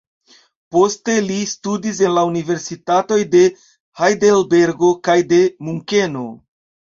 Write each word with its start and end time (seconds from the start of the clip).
Poste 0.75 1.17
li 1.25 1.35
studis 1.51 1.99
en 2.07 2.13
la 2.15 2.23
Universitatoj 2.29 3.19
de 3.35 3.43
Hajdelbergo 4.01 4.91
kaj 5.11 5.19
de 5.35 5.41
Munkeno. 5.69 6.27